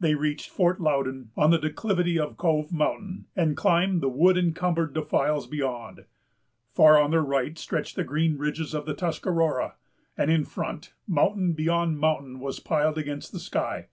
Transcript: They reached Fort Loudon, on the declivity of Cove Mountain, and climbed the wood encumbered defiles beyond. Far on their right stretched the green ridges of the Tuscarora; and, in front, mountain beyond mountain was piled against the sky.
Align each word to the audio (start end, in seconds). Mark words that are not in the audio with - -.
They 0.00 0.16
reached 0.16 0.50
Fort 0.50 0.80
Loudon, 0.80 1.30
on 1.36 1.52
the 1.52 1.56
declivity 1.56 2.18
of 2.18 2.36
Cove 2.36 2.72
Mountain, 2.72 3.26
and 3.36 3.56
climbed 3.56 4.00
the 4.00 4.08
wood 4.08 4.36
encumbered 4.36 4.92
defiles 4.92 5.46
beyond. 5.46 6.04
Far 6.72 6.98
on 7.00 7.12
their 7.12 7.22
right 7.22 7.56
stretched 7.56 7.94
the 7.94 8.02
green 8.02 8.36
ridges 8.38 8.74
of 8.74 8.86
the 8.86 8.94
Tuscarora; 8.96 9.76
and, 10.18 10.32
in 10.32 10.44
front, 10.44 10.94
mountain 11.06 11.52
beyond 11.52 12.00
mountain 12.00 12.40
was 12.40 12.58
piled 12.58 12.98
against 12.98 13.30
the 13.30 13.38
sky. 13.38 13.86